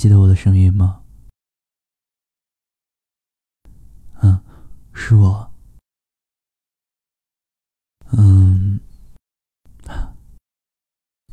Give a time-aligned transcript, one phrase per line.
[0.00, 1.02] 记得我的声音吗？
[4.22, 4.42] 嗯，
[4.94, 5.52] 是我。
[8.12, 8.80] 嗯，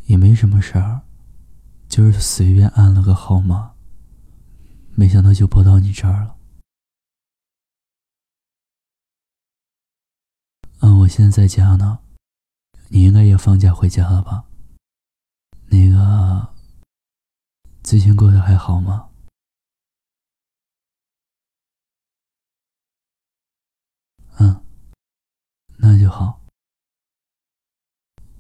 [0.08, 1.04] 也没什么事儿，
[1.88, 3.74] 就是随便按了个号码，
[4.98, 6.36] 没想到就拨到你这儿了。
[10.82, 12.00] 嗯，我现在在家呢，
[12.90, 14.44] 你应该也放假回家了吧？
[15.68, 16.54] 那个，
[17.90, 19.08] 最近过得还好吗？
[24.40, 24.62] 嗯，
[25.78, 26.42] 那就好。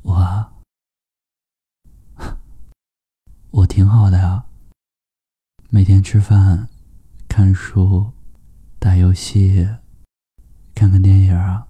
[0.01, 0.51] 我，
[3.51, 4.43] 我挺好的呀，
[5.69, 6.67] 每天吃饭、
[7.29, 8.11] 看书、
[8.77, 9.65] 打游戏、
[10.75, 11.69] 看看电影啊。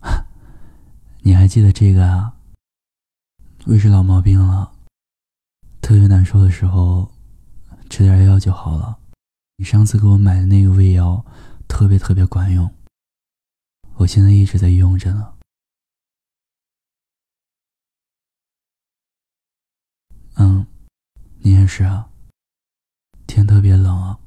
[1.20, 2.38] 你还记得这个啊？
[3.66, 4.72] 胃是老毛病了，
[5.80, 7.12] 特别难受的时候，
[7.88, 8.98] 吃点药就好了。
[9.56, 11.24] 你上次给我买的那个胃药，
[11.68, 12.68] 特别特别管用，
[13.98, 15.34] 我现在一直在用着呢。
[20.34, 20.66] 嗯，
[21.38, 22.08] 你也是啊。
[23.28, 24.18] 天特别冷啊，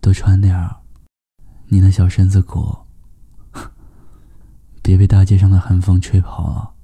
[0.00, 0.80] 多穿点儿，
[1.66, 2.78] 你那小身子骨。
[4.82, 6.74] 别被大街上的寒风吹跑了。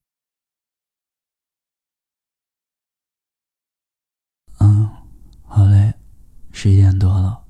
[4.61, 4.89] 嗯，
[5.45, 5.95] 好嘞，
[6.61, 7.47] 十一点多了，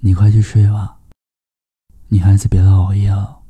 [0.00, 0.98] 你快去睡吧。
[2.08, 3.40] 女孩子别老熬夜了。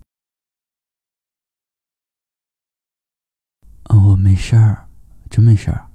[3.85, 4.87] 嗯，我没事儿，
[5.31, 5.91] 真没事儿。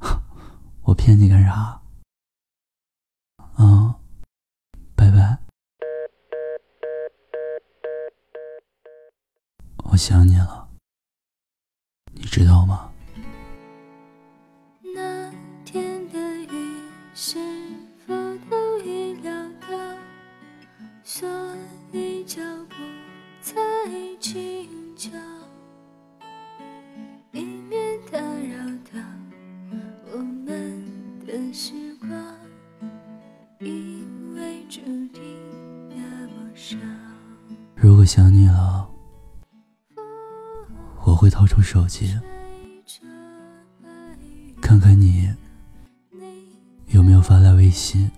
[0.82, 1.80] 我骗你干啥？
[3.58, 3.94] 嗯，
[4.96, 5.38] 拜拜。
[9.84, 10.55] 我想你了，
[38.06, 38.88] 想你了。
[41.04, 42.18] 我会掏出手机，
[44.60, 45.28] 看看你
[46.88, 48.10] 有没有发来微信。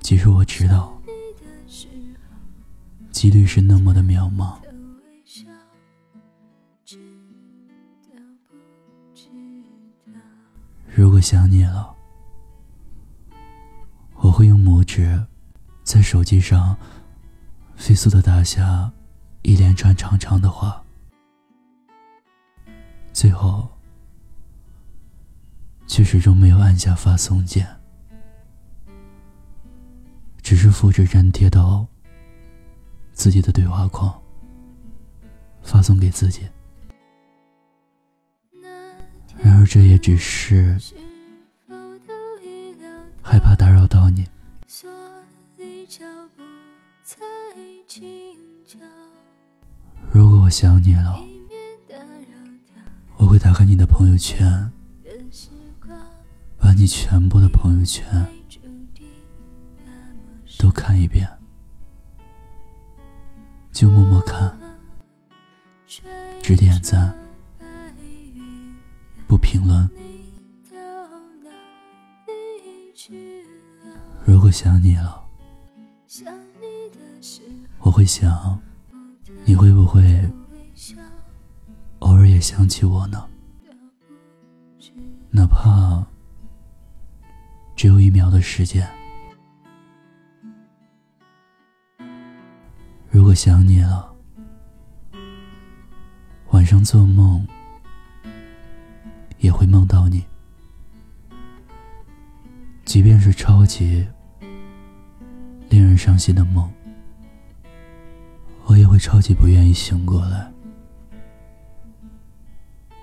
[0.00, 0.96] 其实我知道，
[3.10, 4.56] 几率是那么的渺茫。
[10.86, 11.94] 如果想你了，
[14.16, 15.24] 我会用拇指
[15.88, 16.76] 在手机上
[17.74, 18.92] 飞速的打下。
[19.42, 20.84] 一连串长长的话，
[23.14, 23.66] 最后
[25.86, 27.66] 却始终没有按下发送键，
[30.42, 31.86] 只是复制粘贴到
[33.12, 34.20] 自己的对话框，
[35.62, 36.46] 发送给自己。
[39.42, 40.76] 然而，这也只是
[43.22, 44.26] 害怕打扰到你。
[45.88, 46.04] 脚
[46.36, 46.42] 步
[50.12, 51.18] 如果我想你了，
[53.16, 54.70] 我会打开你的朋友圈，
[56.58, 58.04] 把你全部的朋友圈
[60.58, 61.26] 都看一遍，
[63.72, 64.58] 就默默看，
[66.42, 67.16] 只点赞，
[69.26, 69.88] 不评论。
[74.26, 75.24] 如果想你了，
[77.80, 78.58] 我会想。
[79.44, 80.02] 你会不会
[82.00, 83.26] 偶尔也想起我呢？
[85.30, 86.06] 哪怕
[87.74, 88.86] 只有一秒的时间。
[93.08, 94.14] 如果想你了，
[96.50, 97.46] 晚上做梦
[99.38, 100.22] 也会梦到你，
[102.84, 104.06] 即便是超级
[105.70, 106.70] 令人伤心的梦。
[108.68, 110.52] 我也会超级不愿意醒过来，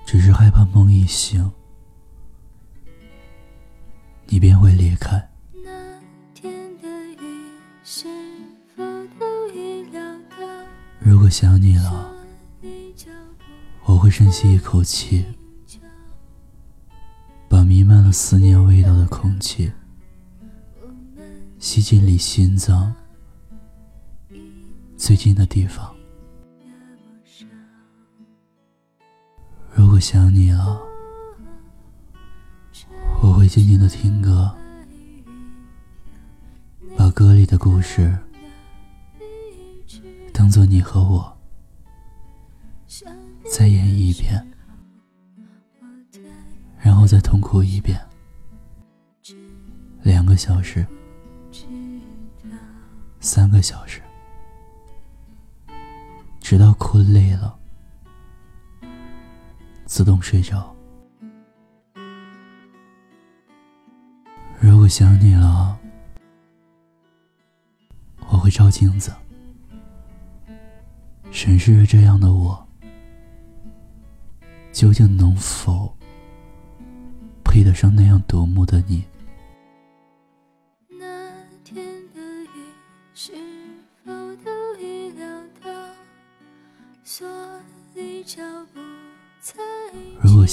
[0.06, 1.51] 只是害怕梦一醒，
[4.27, 5.27] 你便会离开。
[11.00, 12.13] 如果想你了，
[13.85, 15.25] 我会深吸一口气，
[17.50, 19.71] 把弥漫了思念味道的空气
[21.57, 22.94] 吸进你心脏。
[25.05, 25.95] 最近的地方。
[29.71, 30.81] 如果想你了
[33.21, 34.51] 我会静静的听歌
[36.97, 38.17] 把歌里的故事
[40.33, 41.37] 当做你和我
[43.55, 44.43] 再演绎一遍
[46.79, 47.95] 然后再痛哭一遍
[50.01, 50.83] 两个小时
[53.19, 54.01] 三个小时。
[56.45, 57.57] 直到哭累了。
[59.86, 60.75] 自动睡着。
[64.59, 65.75] 如果想你了，
[68.30, 69.12] 我会照镜子，
[71.31, 72.68] 审视着这样的我，
[74.71, 75.98] 究竟能否
[77.44, 79.03] 配得上那样夺目的你？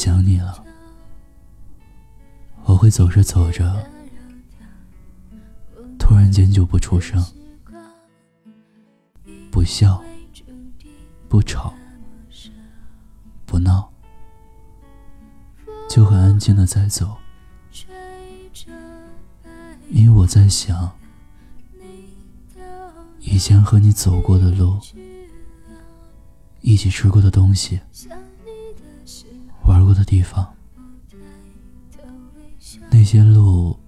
[0.02, 0.64] 想你了，
[2.64, 3.88] 我会走着走着，
[5.96, 7.25] 突然间就不出声，
[9.49, 10.02] 不笑，
[11.28, 11.72] 不吵，
[13.46, 13.88] 不闹，
[15.88, 17.16] 就很安静的在走，
[19.88, 20.99] 因为我在想，
[23.20, 24.81] 以前和你走过的路，
[26.60, 27.78] 一起吃过的东西。
[29.94, 30.55] 的地方，
[32.91, 33.79] 那些路，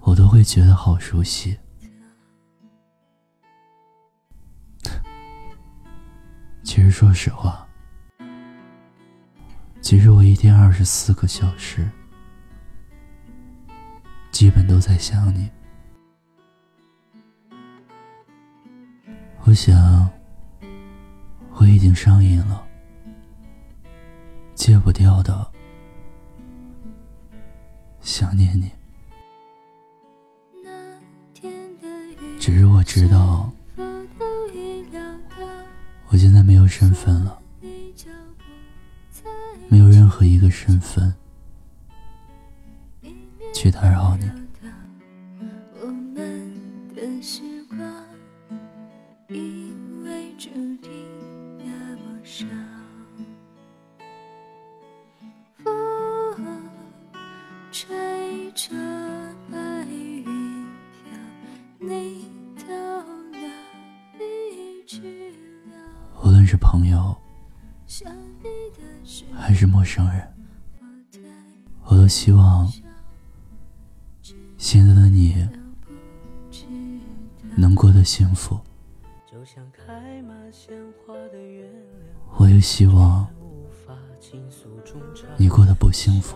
[0.00, 1.58] 我都会觉得好熟悉。
[6.62, 7.66] 其实，说实话，
[9.80, 11.88] 其实我一天二十四个小时，
[14.30, 15.50] 基本都在想你。
[19.44, 20.10] 我想，
[21.54, 22.67] 我已经上瘾了。
[24.58, 25.48] 戒不掉的，
[28.00, 28.68] 想念你。
[32.40, 33.48] 只是我知道，
[36.08, 37.40] 我现在没有身份了，
[39.68, 41.14] 没有任何一个身份
[43.54, 44.28] 去打扰你。
[66.48, 67.14] 是朋友，
[69.34, 70.26] 还是陌生人，
[71.84, 72.66] 我都希望
[74.56, 75.46] 现在的你
[77.54, 78.58] 能过得幸福。
[82.38, 83.28] 我也希望
[85.36, 86.34] 你过得不幸福。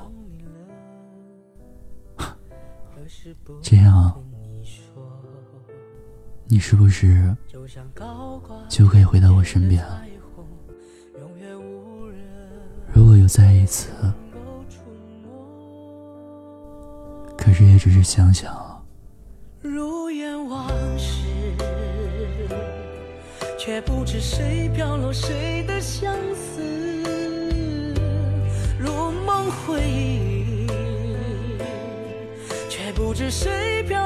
[3.62, 4.22] 这样，
[6.52, 7.34] 你是不是
[8.68, 10.02] 就可以回到我身边了？
[12.92, 13.88] 如果有再一次，
[17.38, 18.54] 可是也只是想想。
[19.62, 20.68] 如烟往
[20.98, 21.24] 事，
[23.58, 26.60] 却不知谁飘落谁的相思。
[28.78, 30.66] 如梦回忆。
[32.68, 34.01] 却不知谁飘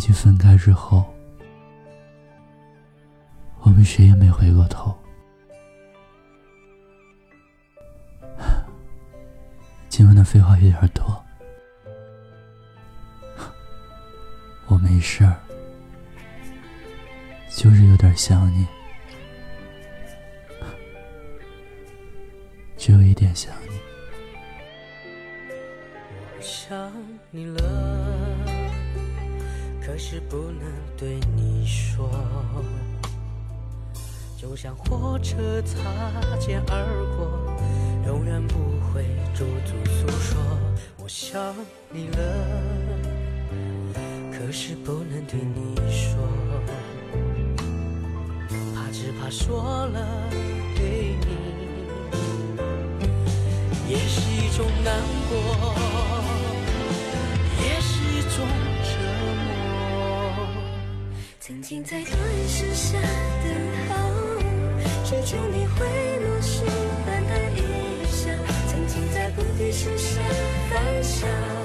[0.00, 1.04] 句分开之后，
[3.60, 4.96] 我们谁也没回过头。
[9.90, 11.22] 今晚的废话有点多，
[14.66, 15.36] 我没事儿，
[17.50, 18.66] 就是有点想你，
[22.78, 23.78] 只有一点想你。
[26.14, 26.90] 我想
[27.30, 27.99] 你了，
[29.90, 32.08] 可是不能对你说，
[34.40, 35.82] 就像火车擦
[36.38, 37.26] 肩而过。
[38.06, 38.54] 永远不
[38.86, 39.04] 会
[39.34, 40.40] 驻足诉说，
[40.98, 41.52] 我想
[41.90, 42.18] 你了，
[44.30, 46.16] 可是不能对你说，
[48.72, 50.30] 怕只怕说了
[50.76, 51.26] 对你
[53.88, 55.74] 也是一种难过，
[57.64, 58.46] 也是一种
[61.70, 62.98] 曾经在多人树下
[63.44, 63.48] 等
[63.86, 63.94] 候，
[65.08, 65.86] 追逐你回
[66.18, 66.64] 眸时
[67.06, 67.58] 淡淡一
[68.10, 68.28] 笑。
[68.66, 70.20] 曾经在菩提树下
[70.68, 71.59] 放笑。